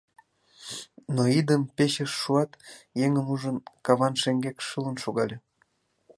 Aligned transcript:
Но 1.15 1.23
идым-печыш 1.39 2.11
шуат, 2.21 2.51
еҥым 3.05 3.27
ужын, 3.33 3.57
каван 3.85 4.13
шеҥгек 4.21 4.57
шылын 4.67 4.97
шогале. 5.03 5.37